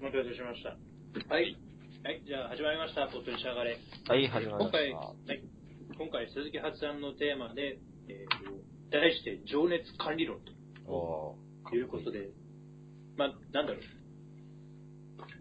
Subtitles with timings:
[0.00, 0.78] お待たせしました。
[1.26, 1.58] はい。
[2.06, 3.10] はい、じゃあ始まりました。
[3.10, 3.74] ポットにし上がれ。
[4.06, 5.42] はい、始まりま今回、しはい。
[5.98, 8.62] 今回、鈴木発案のテーマで、えーと、
[8.94, 10.54] 題して、情熱管理論と
[11.74, 12.30] いうことで、
[13.18, 13.82] まあ、なんだろう。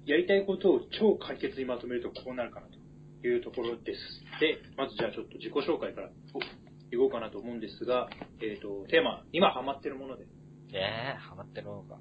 [0.09, 4.01] やりたいことを超簡潔にまとめるとこうなるかなというところです。
[4.41, 8.09] で、まずじゃあちょっと自己紹介からいこうかなと思うんですが、
[8.41, 10.25] えっ、と、テーマ、今ハマってるもので、
[10.73, 11.99] えー、ハマってるのか。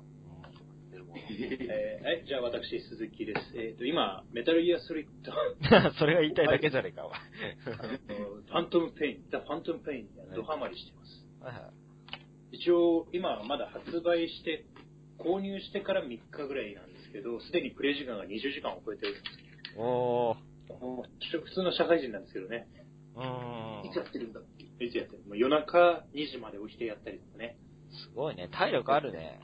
[1.16, 3.40] えーはい、じゃあ私、鈴木です。
[3.58, 7.18] えっ、と、今、メタルギアソリッド、う んそれが言いたいだけじゃねえか、お前。
[7.18, 11.26] あのファントムペイン、ザ・ファントムペインにドハマりしてます。
[11.40, 11.70] はいは
[12.52, 12.56] い。
[12.56, 14.64] 一応、今はまだ発売して、
[15.18, 19.24] 購入してから3日ぐらいなんですけど、すでにプレイ時間が20時間を超えてるんです。
[19.78, 20.78] おー。
[20.80, 22.66] もう普通の社会人なんですけどね。
[23.14, 23.86] うーん。
[23.86, 24.40] いつやってるんだ
[24.80, 25.22] いつやってる？
[25.26, 27.56] もう夜中2時まで起きてやったりとかね。
[27.90, 28.48] すごいね。
[28.50, 29.40] 体力あるね。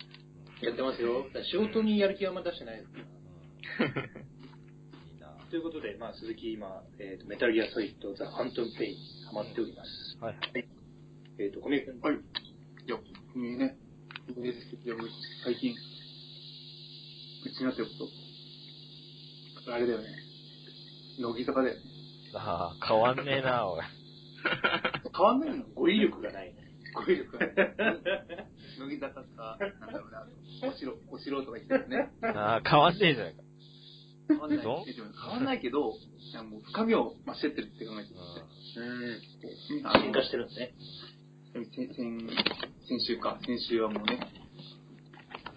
[0.63, 1.27] やってますよ。
[1.51, 3.05] 仕事にやる気はあんま出してないですから。
[3.05, 5.13] うん。
[5.13, 10.17] いいなということで、まあ、鈴木今、えーと、メタルギアソリッド、ザ・ファントムペインにハマっております。
[10.21, 10.69] はいはい。
[11.39, 12.01] えっ、と、小宮君。
[12.01, 12.15] はい。
[12.15, 12.19] い
[12.89, 12.97] や、
[13.33, 13.77] 君ね、
[14.37, 14.99] いいですけど、
[15.45, 15.75] 最近、
[17.45, 17.91] うちになってるこ
[19.67, 20.09] と、あれだよね。
[21.19, 21.81] 乃木坂だよね。
[22.35, 23.83] ああ、変わんねえな、おい。
[25.17, 26.55] 変わんないの語彙力がないね。
[26.95, 27.47] 語彙力が。
[28.79, 30.27] 乃木坂か、なんだろう な、
[30.69, 32.11] お城、お城とか言ってるね。
[32.23, 33.43] ああ、変わんねえじゃないか。
[34.29, 34.73] 変わんない変
[35.31, 38.21] わんないけど、いやもう深みを増してってるって考えてる
[38.77, 39.21] うん。
[39.69, 40.75] 進化してるんですね。
[41.53, 41.95] 先先
[42.89, 44.21] 先週か、先週はもうね、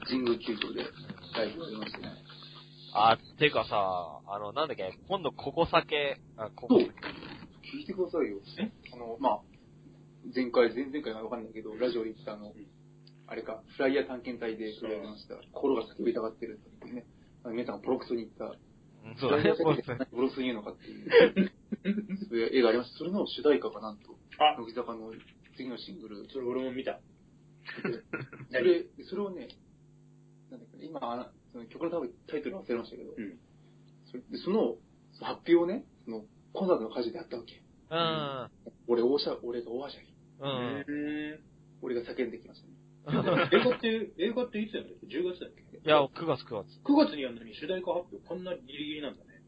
[0.08, 0.84] 神宮球場で
[1.34, 2.12] ライブをやりましたね。
[2.94, 6.88] あ、てかさ、あの、なんだっけ、今度ここ酒、あ、ここそう
[7.64, 8.38] 聞いてくださいよ。
[8.94, 9.40] あの、まあ、
[10.34, 12.54] 前回、前々回はわかんないけど、ラジオで言ったあの、
[13.28, 17.06] あれか、フライヤー探検隊で取り上げました、心が叫びたがってるっていうね、
[17.46, 19.82] 皆さんがボロクソに言った、うんそうだね、ボス。
[19.88, 21.10] 何ボロクソに言うのかっていう、
[22.30, 22.98] そういう映画ありました。
[22.98, 25.14] それの主題歌がなんと、あ乃木坂の
[25.56, 27.00] 次のシングル、それ俺も見た。
[28.52, 29.50] それ、それをね、
[30.50, 31.00] なんだっけ今、
[31.52, 33.40] その曲の多分タイトル忘れましたけど、うん。
[34.12, 34.76] それでその
[35.22, 37.62] 発表をね、そのコンサートの会場でやったわけ。
[37.90, 38.50] うん。
[38.88, 40.14] 俺、大しゃ、俺が大はしゃぎ。
[40.40, 40.86] うん。
[40.88, 41.40] うん。
[41.82, 42.75] 俺が叫んできましたね。
[43.54, 45.62] 映画って、映画っていつやんだっけ ?10 月だっけ？
[45.78, 46.80] いや、9月9月。
[46.84, 49.42] 9月にやるのに主題歌発表こんなギリギリなんだね。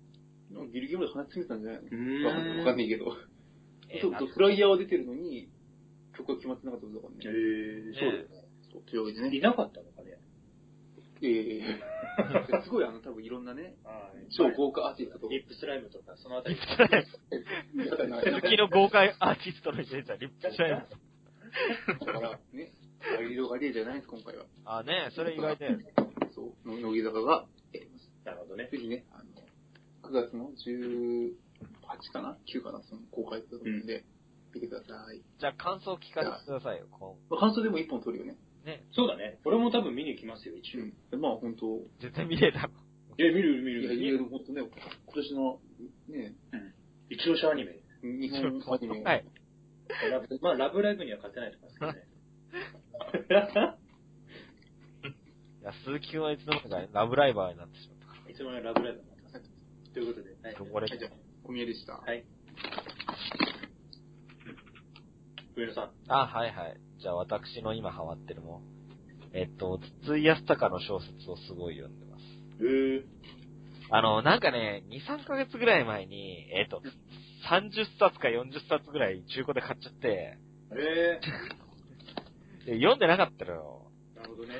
[0.51, 1.81] なんかギリギリまで鼻詰めたんじゃない？
[1.91, 3.17] のんわかんないわかんないけど。
[3.89, 5.49] えそうそうフライヤーは出てるのに、
[6.15, 7.39] 曲が決まってなかったことだからへね。
[7.89, 8.27] えそうだよね。
[8.71, 9.35] そう、というわけでね。
[9.37, 10.17] いなかったのかね？
[11.23, 11.81] ええ
[12.63, 16.55] すごいあの、多分いろんなね、あ超豪華アーティストと、リップスライムとか、そのあたり。
[16.57, 20.91] だから鈴木の豪快アーティストの人じゃリップしちゃいます。
[22.05, 24.45] だからね、ガリロガリエじゃないです、今回は。
[24.65, 25.93] あ、ねそれ意外だよね。
[26.33, 28.09] そう、乃木坂がやります。
[28.25, 28.69] なるほどね。
[28.71, 32.81] ぜひね、あの、9月の18かな ?9 かな？
[32.83, 34.05] その公開だと思うんで、
[34.53, 35.21] 見てください。
[35.39, 36.87] じゃあ感想聞かせてくださいよ。
[36.91, 38.37] こまあ、感想でも1本撮るよね。
[38.63, 38.83] うね。
[38.93, 39.39] そうだね。
[39.45, 40.81] 俺も多分見に行きますよ、一応。
[40.81, 40.93] うん。
[41.09, 42.73] でまあ本当、絶対見れたろ。
[43.17, 44.03] いや、見る見いや、る見る。
[44.03, 45.59] いや、でも本当ね、今年の、
[46.09, 46.35] ね、
[47.09, 47.79] 一押しアニメ。
[48.03, 49.25] 日本アニメ、はい。
[50.11, 52.07] ラブまあ、ラブライブには勝てないと思いますけどね。
[55.61, 59.93] いや、鈴木くんはいつの間にかねラブライバーになってしまったかいつものラブライブになます。
[59.93, 60.55] ということで、はい。
[60.79, 61.11] れはい、じゃあ、
[61.43, 61.93] 小宮でした。
[61.93, 62.25] はい。
[65.55, 65.91] 上野さん。
[66.07, 66.79] あ、はいはい。
[67.01, 68.63] じゃあ私の今ハマってるもん。
[69.33, 72.23] えっと、筒井康隆の小説をすごい読んでます。
[72.63, 73.03] へえ。
[73.89, 76.81] あの、なんかね、2、3ヶ月ぐらい前に、えっと、
[77.49, 80.37] 30冊か40冊ぐらい中古で買っちゃって、へ
[80.75, 81.21] え。
[82.67, 83.91] で読んでなかったのよ。
[84.13, 84.55] なるほどね。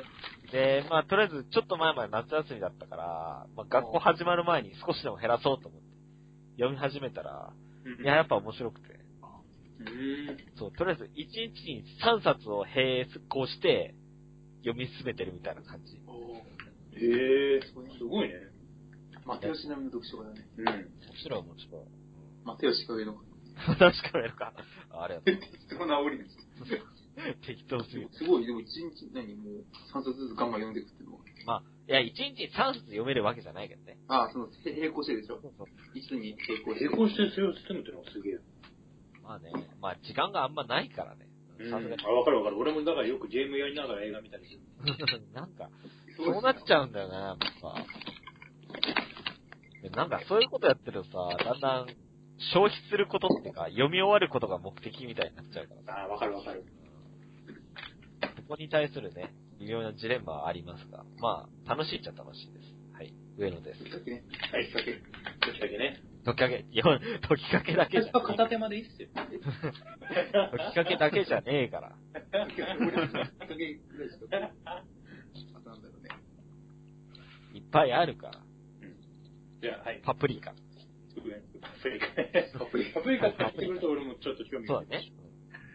[0.49, 5.87] で、まあ、とりあえず、ちょっと前まで夏休みだったから、まあ、学校始まる前に少しでも減らそうと思って、
[6.55, 7.51] 読み始めたら、
[8.01, 8.87] いや、やっぱ面白くて。
[9.79, 10.37] うん。
[10.55, 13.93] そう、とりあえず、1日に3冊を並行して、
[14.63, 15.95] 読み進めてるみたいな感じ。
[15.95, 17.61] へえ。
[17.61, 18.35] すごいね。
[19.25, 20.47] マテオシ並みの読書家だね。
[20.57, 20.65] うん。
[20.65, 20.71] も
[21.21, 21.87] ちろん、もちろん。
[22.45, 23.17] マテオシカ上の。
[23.77, 24.53] 確かめるか。
[24.91, 25.35] あありがとう。
[25.35, 26.37] 適当な煽りです。
[27.45, 28.09] 適当すぎる。
[28.13, 31.23] すごい、でも一日何もう3冊ずつガンガン読んでいくっていうのは。
[31.45, 33.97] まあ、いや、1日に3冊読めるわけじゃないけどね。
[34.07, 35.97] ああ、その、へ並行してるでしょそうそう。
[35.97, 38.39] いつに並行して成功してそれを包むってのがすげえ。
[39.23, 41.27] まあね、まあ、時間があんまないからね。
[41.59, 41.71] うん。
[41.71, 42.09] さすがにあ、。
[42.09, 42.57] わかるわかる。
[42.57, 44.61] 俺もだからよくゲームやりながら映画見たりする。
[45.33, 45.69] なんか、
[46.15, 47.85] そうなっちゃうんだよね、やっぱ。
[49.81, 51.87] でなんかそういうことやってるとさ、だんだん
[52.53, 55.91] 消費することっていうか、読み終わることが目的みたいになっちゃうからさ。
[55.93, 56.63] ああ、わかるわかる。
[58.47, 62.65] そこに対するね、微妙なジレンマはありますが、まあ、楽しいっちゃ楽しいです。
[62.93, 63.13] はい。
[63.37, 63.83] 上野です。
[63.83, 64.23] きっかけね。
[64.53, 64.91] はいきっかけ。
[64.93, 66.01] ぶっちゃけね。
[66.23, 66.83] 時かけ、いや、
[67.27, 69.09] 時かけだけじゃねえ片手までいいっすよ。
[69.11, 71.91] 時かけだけじゃねえから。
[72.47, 74.53] きっかけぐらいしか。
[75.57, 76.09] あとなんだろうね。
[77.53, 78.39] いっぱいあるから。
[79.61, 80.01] じゃあ、はい。
[80.05, 80.51] パプリカ。
[80.51, 80.55] パ
[81.83, 82.07] プリカ。
[82.59, 82.99] パプリカ。
[83.01, 85.11] パプリカって言ってくると俺もちょっと興味がそうだね。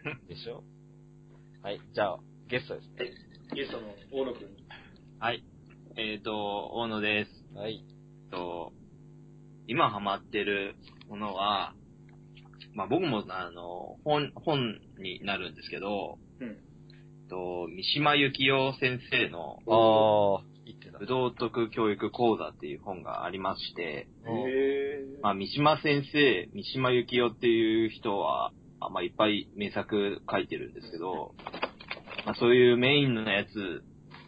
[0.05, 0.63] うんでしょ？
[1.61, 2.19] はい、じゃあ、
[2.53, 2.95] ゲストですね。
[3.55, 4.41] ゲストの大野くん。
[5.17, 5.43] はい。
[5.97, 7.57] えっ、と、大野です。
[7.57, 7.83] はい。
[7.83, 8.73] えっと、
[9.65, 10.75] 今ハマってる
[11.09, 11.73] ものは、
[12.75, 16.47] まあ僕もあの、本、本になるんですけど、うん。
[16.47, 20.99] えっと、三島由紀夫先生のあー、言ってた。
[20.99, 31.33] 武道徳教育講座っていう本がありまして、うんへまあ三島先生、三島由紀夫っていう人は、あまあいっぱい名作書いてるんですけど、
[32.25, 33.83] まあそういうメインのやつ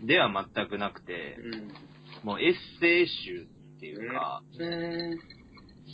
[0.06, 1.38] では全くなくて、
[2.24, 2.28] うん。
[2.28, 3.48] もうエッセイ集
[3.78, 5.20] っていうか、うん。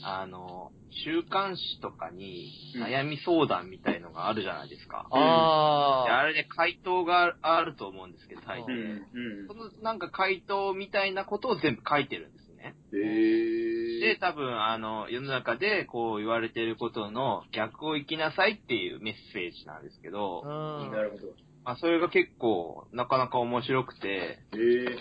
[0.04, 0.72] あの、
[1.06, 5.08] 週刊誌とかにうん悩み相談みたいのがあるじゃないですか。
[5.12, 6.06] あー。
[6.06, 8.72] であれで回答があると思うんですけど、大う抵。
[8.72, 8.74] ん。
[8.74, 9.54] うんそ。
[9.54, 12.76] のなんか回答みたいなことを全部書いてるんですね。
[12.94, 20.48] へで、多分、あの、世の中でこう言われてることの逆を生きなさいっていうメッセージなんですけど、う
[20.88, 20.92] ん。
[20.92, 21.34] なるほど。
[21.64, 24.98] まあ、それが結構、なかなか面白くて、へえ。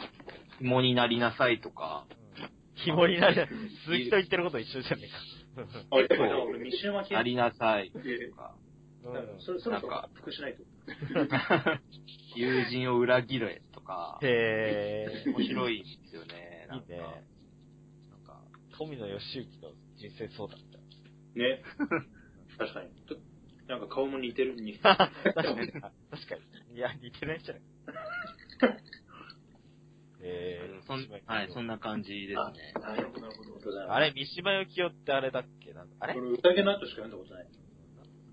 [0.59, 2.07] 紐になりなさいとか、
[2.85, 3.49] 紐になる。
[3.85, 5.09] 鈴木と言ってること一緒じゃね
[5.91, 8.55] あ、でもな俺、三島系なりなさいとで、か、
[9.05, 9.13] えか。
[9.13, 10.63] なんかそれ、そろそろなんか復しないと。
[12.37, 15.31] 友人を裏切れとか、へー。
[15.35, 16.67] 面白いんですよね。
[16.69, 16.99] なんかいいね。
[16.99, 18.43] なんか、
[18.77, 20.83] 富野義行の人生相談みたい
[21.35, 21.63] ね。
[22.59, 22.91] 確かに。
[23.71, 24.79] となんか顔も似てるに。
[24.83, 24.97] な。
[25.25, 25.73] 確かに。
[25.73, 25.91] 確か
[26.71, 26.77] に。
[26.77, 27.63] いや、似てないんじゃない
[30.23, 32.73] えー、そんはい、そんな感じですね。
[32.81, 33.93] なるほど、なるほど。
[33.93, 35.73] あれ、三島由紀夫ってあれだっけ？
[35.73, 37.45] なんあれこれ、宴の後しか読んだことない。
[37.45, 37.47] う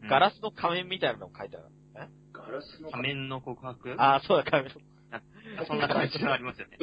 [0.05, 1.65] んガラスの仮面みたいなのも書いてある。
[1.95, 2.07] え？
[2.31, 3.95] ガラスの仮面の告白？
[3.97, 4.73] あー、そうだ、仮面。
[5.65, 6.77] そんな感じのありますよね。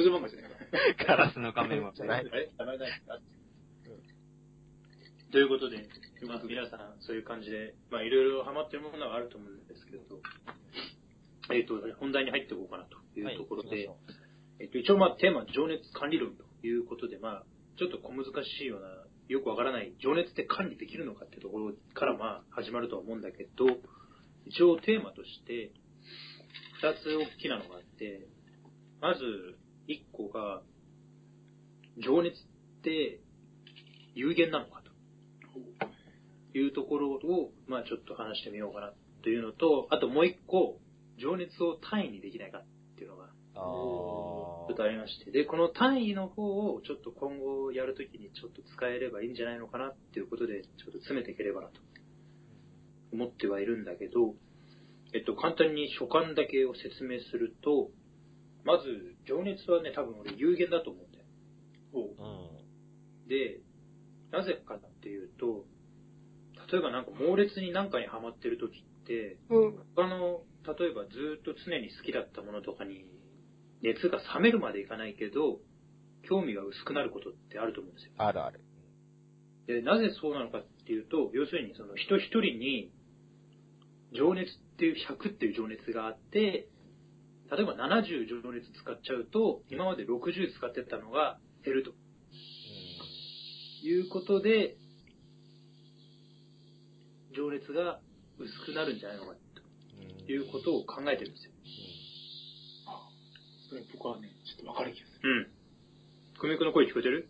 [1.07, 1.93] ガラスの仮面は。
[1.97, 2.31] 名前ない
[3.07, 3.19] か？
[5.35, 5.83] ということで、
[6.23, 10.23] まあ、皆さん、そういう感じで、まあ、いろいろハマってるものがあると思うんですけど、
[11.51, 13.89] えっ、と、本題に入っていこうかなというところで、はい
[14.63, 17.45] えっ、と、一応、まあ、テーマは情熱管理論ということで、まあ、
[17.75, 18.87] ちょっと小難しいような、
[19.27, 23.67] よくわからない、情熱って管理できるのかっていうところから、まあ、始まるとは思うんだけど、
[24.47, 25.75] 一応テーマとして、
[26.79, 28.23] 二つ大きなのがあって、
[29.01, 29.19] まず、
[29.91, 30.63] 一個が、
[31.99, 32.39] 情熱っ
[32.87, 33.19] て
[34.15, 34.84] 有限なのかと
[36.53, 38.93] いうところを、まあちょっと話してみようかな
[39.23, 40.79] というのと、あともう一個、
[41.19, 42.65] 情熱を単位にできないかっ
[42.95, 43.25] ていうのが、
[43.55, 51.79] あちょっとありまして、で、この単位の方をちょっと今後やるときにちょっと使えればいいんじゃないのかなっていうことで、ちょっと詰めていければなと
[53.13, 54.35] 思ってはいるんだけど、
[55.13, 57.89] えっと、簡単に所感だけを説明すると、
[58.65, 61.25] まず、情熱はね、多分俺有限だと思うんだよ。
[61.93, 61.99] ー。
[63.21, 63.29] うん。
[63.29, 63.61] で、
[64.31, 65.65] なぜかっていうと、
[66.71, 69.37] 例えばなんか猛烈に何かにハマってる時って、
[69.95, 73.05] 他の、例えばずっと常に好きだったものとかに
[73.83, 75.59] 熱が冷めるまでいかないけど、
[76.27, 78.13] 興味が薄くなることってあると思うんですよ。
[78.17, 78.61] あるある。
[79.67, 82.91] で、なぜそうなのかっていうと、要するにその人一人に
[84.17, 86.67] 情熱っていう100っていう情熱があって、
[87.51, 91.91] 例えば70情熱使っちゃうと、今まで60使ってたのが減ると
[93.85, 94.77] いうことで、
[97.35, 97.99] 情熱が
[98.39, 101.51] 薄くなるんじゃないのかうんということを考えてるんですよ。
[103.69, 105.21] それ僕はね、ちょっとわかる気がする。
[105.23, 105.47] うん。
[106.39, 107.29] 久米君の声聞こえてる？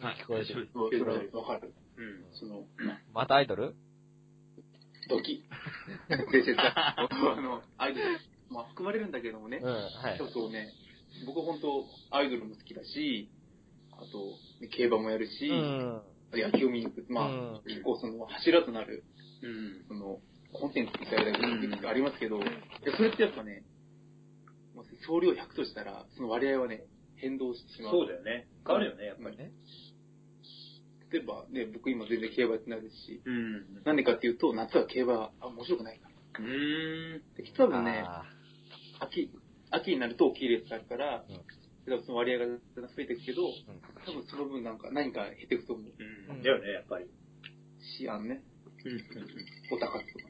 [0.00, 1.74] はい聞こえてるそれはわかる。
[1.96, 2.24] うん。
[2.38, 2.64] その、
[3.12, 3.74] またアイドル？
[5.08, 5.44] ドキ。
[6.08, 7.06] で、絶対、あ
[7.40, 8.06] の、アイドル、
[8.48, 10.26] まあ含まれるんだけどもねうん、、はいちょ。
[10.26, 10.72] っとね、
[11.26, 11.84] 僕本当
[12.16, 13.28] アイドルも好きだし、
[13.92, 16.02] あと、ね競馬もやるし、うん。
[16.32, 17.04] 野球を見に行く。
[17.10, 19.33] まあ、うん結構その柱となる、うん。
[19.88, 20.20] その、
[20.52, 23.64] コンテンツって言ったいくつかありますけど、それってやっぱね、
[24.74, 26.84] もう総量100としたら、その割合はね、
[27.16, 27.92] 変動してしまう。
[27.92, 28.48] そうだよね。
[28.66, 29.36] 変わるよね、やっぱり。
[29.36, 29.52] ね
[31.12, 33.84] 例えばね、僕今全然競馬やってないですし、うん。
[33.84, 36.44] なんでかっていうと、夏は競馬、あ、面白くないから。
[36.44, 37.34] うーん。
[37.36, 38.24] で多分ね、あ
[38.98, 39.30] 秋、
[39.70, 41.40] 秋になると大きいレースがあるから、うん
[41.86, 43.52] 多分その割合が増えていくけど、ー
[44.06, 46.42] 多分その分なんか何か減っていくと思ううん。
[46.42, 47.04] だよね、やっぱり。
[47.98, 48.53] し、あのね、うん。
[49.70, 50.24] お高くとか。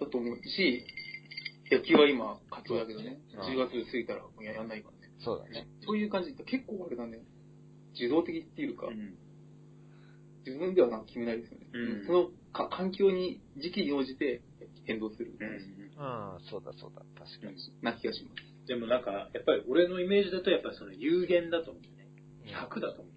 [0.00, 0.84] だと思うし、
[1.70, 5.12] 野球は今、活動だけどね、うん10月過ぎたらもうややんないからね。
[5.18, 5.66] そうだね。
[5.84, 7.20] そういう感じで結構あれだね。
[7.94, 9.16] 受動的っていうか、うん。
[10.44, 11.66] 自分ではなんか決めないですよね。
[11.72, 14.42] うんそのか環境に、時期に応じて
[14.84, 15.32] 変動する。
[15.40, 15.48] うん。
[15.48, 17.56] うん、そうだそうだ、確かに。
[17.82, 18.66] な気がします。
[18.66, 21.88] でもなんか、やっぱり俺のイメージだと、やっぱりその有限だと思うね。
[22.44, 23.15] うん100だと思う。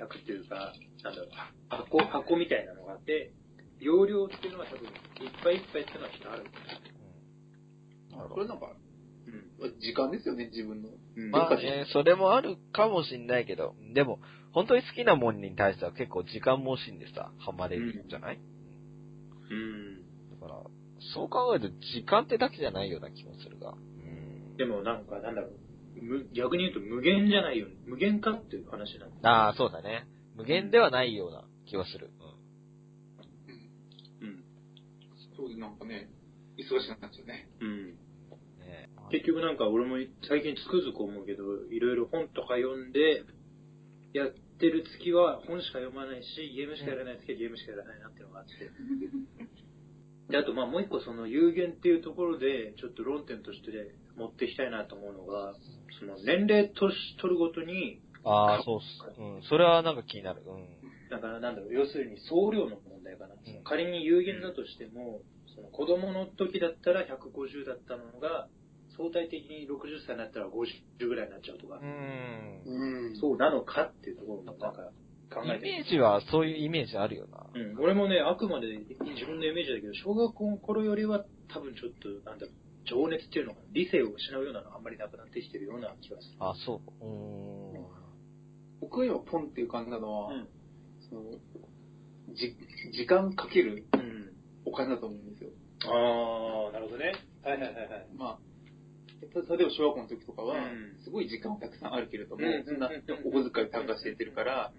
[0.00, 0.72] 100っていうか、
[1.04, 1.30] なんだろう、
[1.68, 3.32] 箱、箱みたいなのがあって、
[3.80, 4.92] 容量っていうのは多分、いっ
[5.42, 6.44] ぱいいっぱいっていうのはきっとある。
[6.44, 6.46] う
[6.96, 7.00] ん
[8.10, 8.34] なるほど。
[8.34, 8.66] これなんか、
[9.60, 9.80] うん。
[9.80, 10.88] 時間ですよね、自分の。
[10.88, 14.20] うんまあね、それもあるかもしんないけど、でも、
[14.52, 18.38] 本当に好きなもんに対しては結構時間も惜しいんでさ、ハマれるんじゃない、
[19.50, 20.40] うん。
[20.40, 20.62] だから、
[21.14, 23.72] そう考えると時間ってだけじゃないような気もするが。
[23.72, 24.56] うん。
[24.56, 25.69] でもなんか、なんだろう、む
[26.32, 27.74] 逆に言うと無限じゃないよね。
[27.86, 29.30] 無限かっていう話なんだ。
[29.30, 30.06] ああ、そうだね。
[30.36, 32.10] 無限ではないような気はする。
[34.22, 34.44] うん。
[35.36, 36.08] そうで、なんかね、
[36.56, 37.48] 忙しくなっちゃうね。
[37.60, 37.68] うん。
[37.68, 37.86] うん。
[38.60, 39.96] ね結局なんか俺も
[40.28, 43.24] 最近つくづく思うけど、いろいろ本とか読んで、
[44.12, 48.52] やってる月は本しか読まないし、ゲームしかやらない月はゲームしかやらないなっていうのがあって。
[50.30, 53.70] で、あとまあもう一個その有限っていうところで、ちょっと論点として
[54.20, 55.54] 持っていきたいなと思うのが、
[55.98, 58.80] その年齢年取るごとに、ああ、そうっ
[59.16, 59.20] す。
[59.20, 59.42] うん。
[59.48, 60.42] それはなんか気になる。
[60.44, 60.68] うん。
[61.10, 63.34] なんかなんだろう、要するに総量の問題かな。
[63.44, 65.22] その仮に有限だとしても、
[65.54, 68.48] その子供の時だったら150だったのが、
[68.96, 72.62] 相対的に60歳になったら50ぐらいになっちゃうとか、うん。
[72.66, 74.92] うんそうなのかっていうところもなんか
[75.32, 77.46] 考えてイメージはそういうイメージあるよな。
[77.54, 82.54] うん、俺もね、あくまで自分のイメージだけど、小学校の頃よりは多分ちょっと、なんだろう、
[82.86, 86.36] 情熱っていうのかな、理性を失うようなのがあんまりなくなってきてるような気がする。
[86.40, 87.04] あ、そう。
[87.04, 87.86] うーん。
[88.80, 90.48] 僕が今ポンって浮かんだのは、うん
[91.08, 91.22] その
[92.32, 92.54] じ
[92.92, 94.32] 時間かけるうん。
[94.64, 95.50] お金だと思うんですよ。
[95.86, 97.12] あー、なるほどね。
[97.42, 98.06] はいはいはいはい。
[98.14, 98.38] まあ、
[99.32, 102.90] た例えば小学校の時とかはうん、すごい時間はたくさんあるけれども、うんそんな
[103.24, 104.72] お小遣い単価してってるから、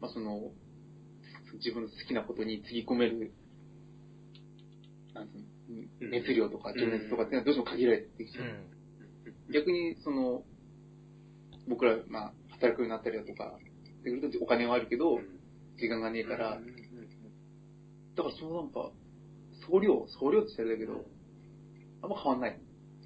[0.00, 0.52] まあその、
[1.54, 3.32] 自分の好きなことにつぎ込める、
[6.00, 9.52] 熱量とか情熱とかっていうのはどうしても限られてきちゃう。
[9.52, 10.42] 逆に、その、
[11.68, 13.58] 僕ら、まあ、働くようになったりだとか、
[14.00, 15.18] ってくるとお金はあるけど、
[15.76, 16.58] 時間がねえから、
[18.14, 18.90] だからそのなんか、
[19.68, 21.04] 総量、総量って言ったらあれだけど、
[22.02, 22.60] あんま変わんない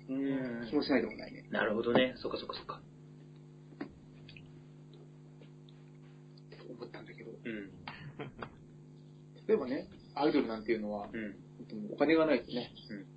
[0.09, 0.67] うん。
[0.69, 1.47] 気もしないでもないね。
[1.51, 2.15] なるほどね。
[2.17, 2.81] そっかそっかそっか。
[6.51, 7.71] と思ったんだけど、うん。
[9.47, 11.37] 例えばね、アイドルなんていうのは、うん。
[11.93, 13.11] お金がないとね、うん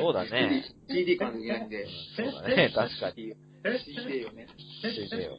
[0.00, 0.64] そうだね。
[0.88, 3.34] CD, 買わなきゃいんで、そうだね、確かに。
[3.62, 4.48] CD をね、
[4.82, 5.38] CD を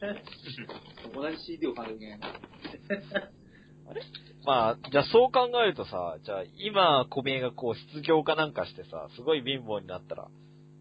[1.13, 2.32] 同じ CD を買わなきゃいけないん
[3.01, 3.32] で、
[4.46, 10.27] まあ、じゃあそう考えるとさ、じゃあ今、小宮がこう失業かなんかしてさ、すごい貧乏になったら、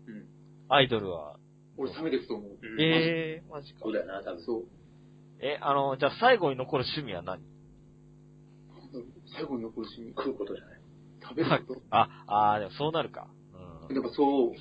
[0.07, 0.27] うん。
[0.69, 1.37] アイドルは、
[1.77, 2.51] 俺冷めていくと思う。
[2.51, 3.93] うんええー、マジかそう。
[3.93, 4.45] だよな、多分。
[4.45, 4.65] そう。
[5.41, 7.41] え、あの、じゃあ最後に残る趣味は何？
[9.35, 10.81] 最後に残る趣味、食うことじゃない。
[11.23, 11.83] 食べること？
[11.91, 13.29] あ、あーでもそうなるか。
[13.89, 13.95] うん。
[13.95, 14.53] やっぱそう、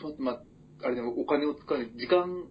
[0.00, 0.42] そうまあ、
[0.84, 2.48] あれでもお金を使う、時間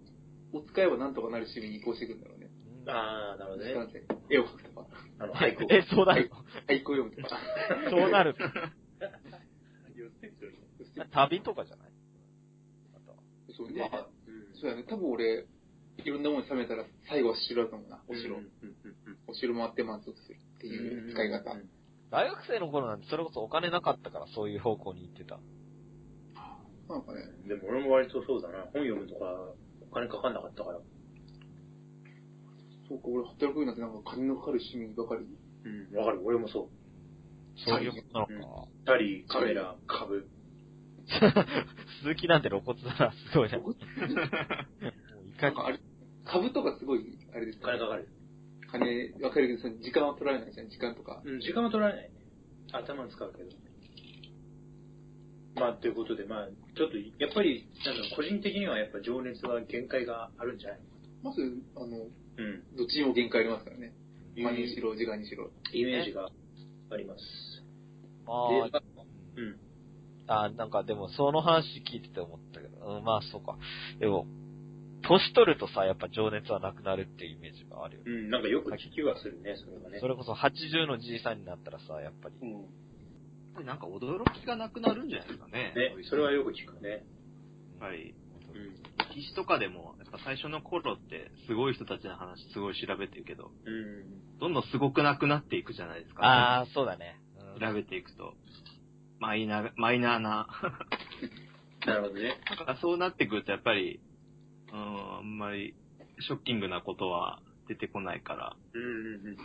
[0.52, 2.50] を使えばなんとかなる趣味に移行していくんだろうね。
[2.88, 3.70] あー、なるほどね。
[3.72, 4.86] 時間って絵を描くとか、
[5.18, 5.64] あの、俳句。
[5.70, 6.36] え、そうなるの？
[6.68, 7.38] 俳句を読むとか。
[7.90, 8.52] そうなるか。
[11.12, 11.92] 旅とかじゃない？
[13.56, 13.88] そうね。
[13.92, 14.06] ま
[14.60, 14.84] そうやね。
[14.84, 15.46] 多分俺、
[16.04, 18.02] いろんなものに冷めたら最後は城だと思うな。
[18.08, 18.36] お城。
[18.36, 21.52] うんうんうんお城回って満足するっていう使い方。
[21.52, 21.68] うん
[22.08, 25.40] 大学生の頃なんてそれこそお金なかったからそういう方向に行ってた。
[26.88, 28.62] なんかね、でも俺も割とそうだな。
[28.72, 29.26] 本読むとか、
[29.90, 30.78] お金かかんなかったから。
[32.88, 35.26] そうか、俺働くようになってなんか金のかかる趣味ばかり？
[35.64, 35.98] うん。
[35.98, 36.20] わかる。
[36.24, 37.58] 俺もそう。
[37.68, 38.68] そういうことなのか。
[38.84, 40.28] タリー、カメラ、株。
[42.02, 43.58] 鈴木なんて露骨だな、すごいな。
[43.58, 44.14] もういかに
[45.40, 45.80] なんかあれ、
[46.26, 48.08] 株とかすごい、あれです金かかる。
[48.70, 51.22] 金、わかるけど、その時間は取られないじゃん、時間とか。
[51.24, 52.16] うん、時間は取られないね。
[52.72, 53.50] 頭使うけど。
[55.54, 60.80] まあ、ということで、まあ、ちょっと、やっぱり、なんだろう、個人的にはやっぱ情熱は限界があるんじゃない？
[61.22, 61.40] まず、
[61.76, 62.76] あの、うん。
[62.76, 63.94] どっちにも限界ありますからね。
[64.34, 65.50] 今にしろ、時間にしろ。
[65.72, 66.28] イメージが
[66.90, 67.22] あります。
[68.26, 68.82] あでー
[69.36, 69.56] うん。
[70.26, 73.56] あー、なんかでもその話聞いてて思ったけど、うん、まあそうか。
[73.98, 74.26] でも、
[75.08, 78.10] 年取るとさ、やっぱ情熱はなくなるっていうイメージがあるよね。
[78.10, 79.98] うん、なんかよく聞きはするね、それはね。
[80.00, 82.34] それこそ80のじいさんになったらさ、やっぱり。
[82.42, 83.66] うん。
[83.66, 85.72] なんか驚きがなくなるんじゃないですかね。
[85.74, 86.90] ね、それはよく聞くね。
[86.90, 87.00] やっ
[87.80, 88.14] ぱり、
[88.54, 88.86] うん。
[89.14, 94.38] 歴史とかでも、やっぱ最初の頃って、すごい人たちの話すごい調べてるけど、うん。
[94.38, 96.24] どんどんすごくなくなっていくじゃないですか。
[96.24, 97.20] ああ、そうだね。
[97.20, 97.26] うん
[97.58, 98.34] 調べていくと。
[99.18, 100.46] マイナー、マイナーな
[101.86, 102.38] なるほどね。
[102.50, 104.00] だからそうなってくるとやっぱり、
[104.76, 105.74] うん、あんまり
[106.20, 109.36] ショッキングなことは出てこないから、うんうんうん。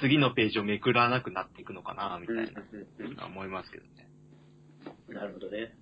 [0.00, 3.90] 次のページをめくらなくなっていくのかな、みたいな、うんうん思いますけどね。
[5.08, 5.74] うんなるほどね。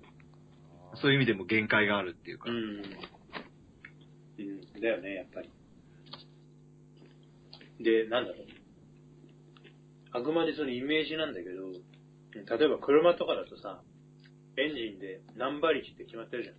[0.95, 2.51] そういう意味でも限界があるっていうか。
[2.51, 2.57] うん。
[2.57, 4.43] う
[4.79, 4.81] ん。
[4.81, 5.51] だよね、やっぱり。
[7.81, 8.47] で、なんだろう。
[10.13, 11.73] あくまでそのイメージなんだけど、
[12.33, 13.83] 例えば車とかだとさ、
[14.57, 16.57] エンジンで何馬力って決まってるじゃん。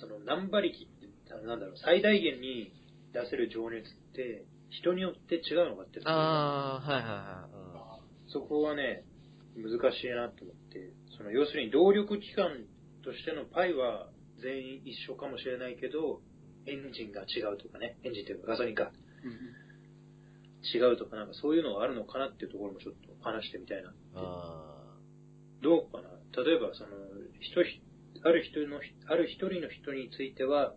[0.00, 2.72] その何馬力って、なんだろう、最大限に
[3.12, 6.00] 出せる情熱って、人によって違うのかって。
[6.04, 8.30] ああ、はいはいはい。
[8.30, 9.04] そこはね、
[9.56, 12.66] 難しいなと思って、その要するに動力機関
[13.02, 14.10] としてのパイは
[14.42, 16.20] 全員一緒かもしれないけど、
[16.66, 18.92] エンジンが違うとかね、エンジンというかガソリンか、
[20.74, 23.88] 違うとかなんかそういうのがあるのかなっていうところもちょっと話してみたいな。
[23.88, 23.94] うん。
[24.14, 24.74] あ
[25.62, 26.10] どうかな？
[26.44, 26.90] 例えばその、
[27.40, 27.80] 人ひ、
[28.28, 30.74] ある人の、ある一人の人については、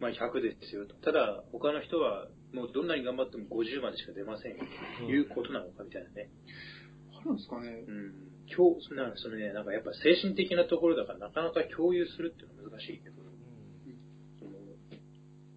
[0.00, 0.94] まあ100ですよと。
[0.96, 4.58] ただ他の人はもうどんなに頑張っても50までしか出ませんよ。
[4.98, 6.30] ということなのかみたいなね。
[7.14, 7.84] あるんですかね。
[7.86, 8.14] うん、
[8.46, 13.22] 今日、なんかそのね、なんかやっぱ精神的なところだからなかなか共有するっていうのは難しいけど、
[14.38, 14.50] その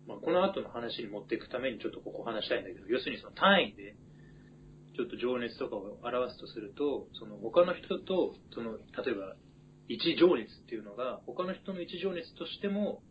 [0.08, 3.96] まあ、この後の話に持っていくためにちょっとここ話したいんだけど、要するにその単位で、
[4.98, 9.36] ちょっと情熱とかを表すとすると、その他の人と、その、例えば、
[9.88, 13.02] 一情熱っていうのが、他の人の一情熱としても、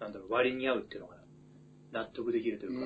[0.00, 1.16] なんだろう、割に合うっていうのが
[1.92, 2.78] 納得できるという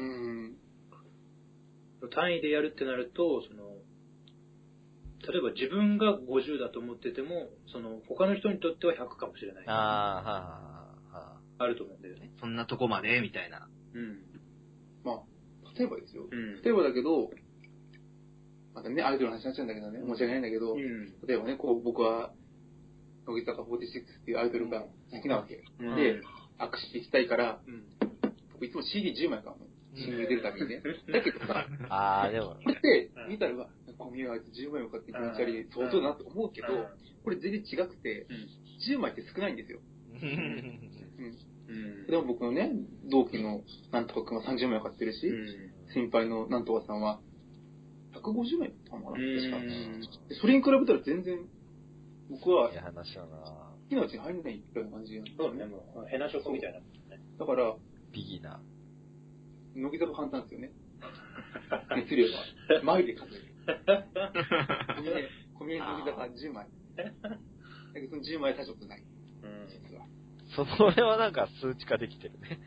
[2.00, 2.10] うか、ん。
[2.10, 3.76] 単位でやるってなると、その、
[5.30, 9.64] 例えば自分が50だと思ってても、その、他の人にとっては100かもしれない。
[9.66, 12.30] あ、ああ、はあると思うんだよね。
[12.40, 13.20] そんなとこまで？
[13.20, 13.68] みたいな。
[13.94, 14.22] うん。
[15.04, 15.22] まあ、
[15.76, 16.28] 例えばですよ。
[16.30, 16.62] うん。
[16.62, 17.30] 例えばだけど、
[18.74, 21.26] またね、アイドルの話になっちゃうんだけどね、申し訳ないんだけど、うん。
[21.26, 22.32] 例えばね、こう、僕は、
[23.28, 23.76] 乃木坂46
[24.22, 25.62] っていうアイドルが好きなわけ。
[25.80, 26.20] うんで、
[26.58, 27.84] 握手したいから、うん。
[28.52, 29.68] 僕いつも CD10 枚買うの。
[29.94, 30.82] 新入出るたびにね。
[31.12, 36.68] だけどさ、ああ、でも、これって見たら、うわゴミはあいつ10枚も買って気持ち悪い、うん相当だなと思うけど、
[37.24, 38.26] これ全然違くて、
[38.88, 39.80] 10枚って少ないんですよ。
[40.12, 40.80] うん。
[41.68, 42.06] うん。
[42.06, 42.70] でも僕のね、
[43.10, 45.32] 同期のなんとか君は30枚買ってるし、
[45.94, 47.20] 先輩のなんとかさんは
[48.14, 50.40] 150枚買ったのかな、確か。
[50.40, 51.38] それに比べたら全然、
[52.30, 57.20] 僕はいい話だな好きなうちに入んないみたいな感じなんそうね、もう、ヘナチョコみたいなもんね。
[57.38, 57.74] だから、
[58.12, 58.60] ビギナ
[59.74, 60.72] 乃木坂簡単ですよね。
[61.96, 62.44] 熱量は。
[62.82, 63.54] マイで数える。
[65.58, 66.66] 小峰、小峰乃木坂10枚。
[66.96, 67.04] だ
[67.94, 69.02] けどその10枚大したことない。
[69.42, 69.68] うん。
[69.68, 70.06] 実は。
[70.56, 70.76] ー。
[70.76, 72.58] それはなんか数値化できてるね。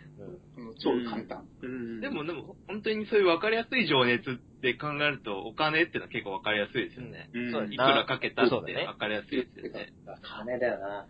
[0.55, 1.47] その超簡単。
[1.61, 7.29] うんでも、でも、本当にそういう分かりやすい情熱って考えると、お金っていうのは結構分かりやすいですよね。
[7.33, 9.93] うんいくらかけたってそうだね分かりやすいですよね。
[10.21, 11.07] 金だよな。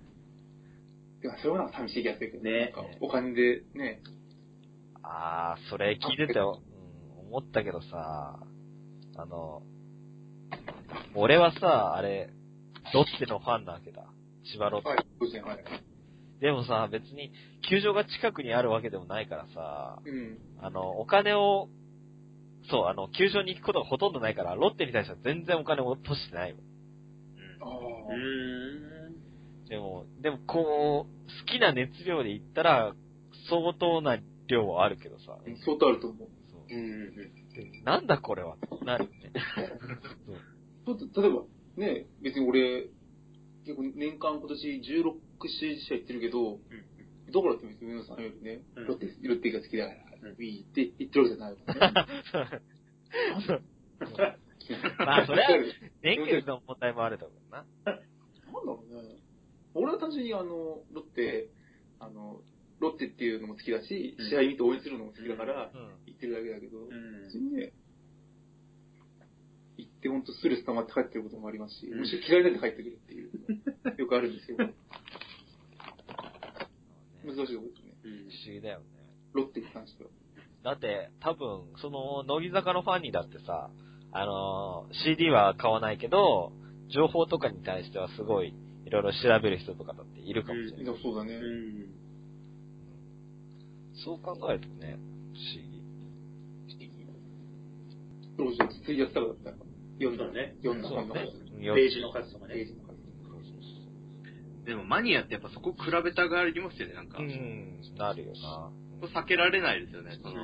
[1.23, 4.01] いや、それはなんか寂しい気がするけどねお金でね、
[5.03, 6.45] ああ、それ聞いてて、うん、
[7.27, 8.39] 思ったけどさ、
[9.17, 9.61] あの、
[11.15, 12.29] 俺はさ、あれ、
[12.93, 14.05] ロッテのファンなわけだ。
[14.51, 14.89] 千葉ロッテ。
[14.89, 15.63] はい、そうですね、はい。
[16.41, 17.31] でもさ、別に、
[17.69, 20.37] 球場が近くにあるわけでもないからさ、うん。
[20.59, 21.69] あの、お金を、
[22.69, 26.55] そう、あの、球場に行くことがほとんどないから、ロッテに対しては全然お金を落としてないよ。
[27.61, 27.69] あう
[28.11, 28.15] あ。
[28.17, 29.67] ん。
[29.69, 32.95] でも、でもこう、好きな熱量で言ったら、
[33.47, 35.37] 相当な量はあるけどさ。
[35.63, 36.27] 相当あると思う。
[36.51, 37.15] そううん。
[37.53, 39.31] でなんだこれはなるよね。
[40.87, 41.43] 例えば、
[41.77, 42.87] ね、別に俺、
[43.65, 46.59] 結構年間今年16試合行ってるけど、
[47.31, 51.73] だからって別に皆さんよりね、うんロッテ、ロッテが好きだから、うんウィーって言ってるわけじゃないもんね。
[54.99, 55.49] まあそれは
[56.01, 57.65] 年月の問題もあると思うな。
[57.85, 58.01] なんだ
[58.61, 59.17] ろうね。
[59.73, 61.49] 俺は単純にあの、ロッテ、
[61.99, 62.41] あの、
[62.79, 65.79] ロッテっていうのも好きだし、うん試合見て応援するのも好きだから、うん。
[66.05, 67.73] 行ってるだけだけど、うん別にね、
[69.77, 74.65] 行ってほんとストレス溜まって帰ってることもありますし、うんむしろ嫌いになって帰ってくるっていう、よくあるんですけど、
[77.23, 77.93] 難しいところですね。
[78.03, 78.85] うん不思議だよね。
[79.33, 80.09] ロッテに関しては。
[80.63, 83.71] だって、多分、その、乃木坂のファンにだってさ、
[84.11, 86.51] あのー CD は買わないけど、
[86.93, 88.53] 情報とかに対してはすごい、
[88.85, 90.85] いろいろ調べる人とかだっているかもしれない。
[90.85, 91.35] でもそうだね。
[91.35, 91.85] うん。
[94.03, 94.97] そう考えるとね、
[95.33, 95.81] 不思議。
[98.37, 99.55] ロージョツイやったらだったら、
[99.99, 102.55] 読んだね読んだ本のページの数とかね。
[102.55, 102.80] ページの数。
[104.65, 107.17] でもマニアってやっぱそこ比べたがありますよね、なんか。
[107.17, 108.71] うん、なるよな。
[109.21, 110.35] 避けられないですよね、その。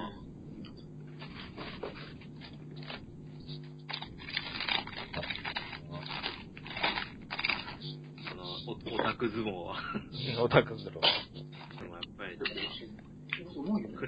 [8.68, 9.76] おオタク相撲は。
[10.44, 11.00] オタクズロ。
[11.80, 12.38] でもやっぱり、
[13.56, 13.96] 思うよね。
[13.96, 14.04] 比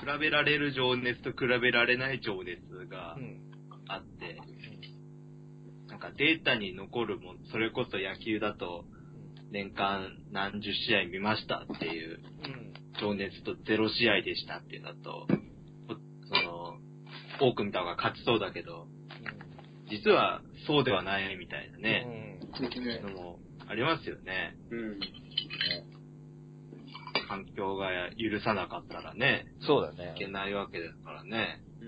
[0.00, 3.40] 比べられる情熱と比べられない情熱がうん。
[3.88, 4.40] あって、
[5.88, 8.84] なんかデータに残るもん、それこそ野球だと
[9.50, 12.70] 年間何十試合見ましたっていううん。
[13.00, 15.26] 情熱とゼロ試合でしたっていうのと、
[15.88, 16.78] おその、
[17.40, 18.86] 多く見た方が勝ちそうだけど、
[19.88, 23.00] 実はそうではないみたいなね、ですね。
[23.00, 24.56] のもありますよね。
[24.70, 25.00] うん。
[27.28, 30.18] 環境が許さなかったらね、そうだねい。
[30.18, 31.62] けないわけですからね。
[31.80, 31.84] う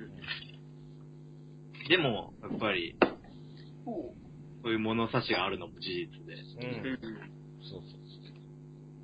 [1.87, 1.88] ん。
[1.88, 2.96] でも、やっぱり、
[3.85, 4.14] そ
[4.64, 6.35] ういう物差しがあるのも事実で。
[6.35, 6.70] う
[7.38, 7.41] ん。
[7.62, 7.68] うん。
[7.70, 8.03] そうそう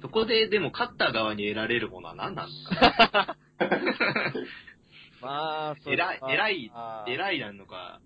[0.01, 3.37] そこで、でも勝った側に得られるものは何なんですか？
[5.21, 6.71] まあ、偉い、偉い
[7.09, 8.01] 偉いなのか、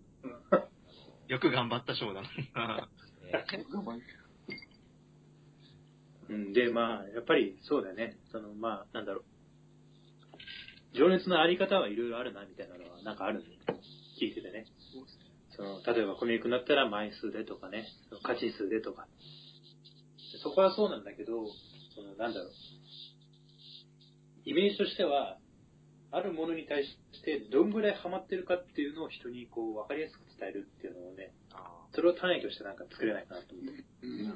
[1.29, 2.89] よく頑張った賞なのか。
[3.23, 3.45] ね
[6.31, 8.17] うん、で、まあ、やっぱりそうだよね。
[8.31, 10.97] その、まあ、なんだろう。
[10.97, 13.57] 情熱のあり方はいろいろあるな、みたいなのは、なんかあるんで、
[14.19, 14.67] 聞いててね。
[15.51, 19.07] その、例えばコミックになったら枚数でとかね、その勝ち数でとか。
[20.43, 21.47] そこはそうなんだけど、
[21.95, 22.53] その、なんだろう。
[24.45, 25.39] イメージとしては、
[26.11, 31.33] あるものに対してどんぐらいハマってるかっていうのを人にこう分かりやすく伝えるっていうのをね、
[31.95, 33.85] それを単位としてなんか作れないかなと思って。
[34.03, 34.29] うん。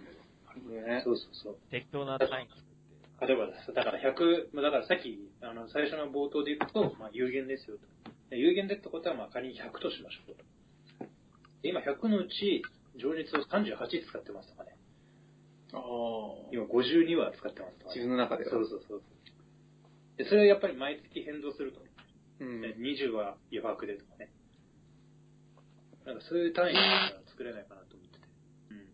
[0.73, 1.03] ね。
[1.05, 1.59] そうそうそう。
[1.71, 2.77] 適当な単位作って。
[3.27, 7.85] 例えばですだから100、まあだからさっき、あの、最初の冒頭でいくと、まあ有限ですよと。
[8.31, 10.45] で有限でってことは、まあ仮に100としましょうと。
[11.62, 12.62] で今100のうち、
[12.97, 14.76] 情熱を38使ってますとかね。
[16.53, 17.97] 今52は使ってます。
[17.97, 18.51] 自分の中では。
[18.51, 19.03] そうそうそう。
[20.17, 21.81] で、それはやっぱり毎月変動すると。
[22.41, 22.61] うん。
[22.61, 24.31] ね20は余白でとかね。
[26.07, 27.76] なんかそういう単位が作れないかなっ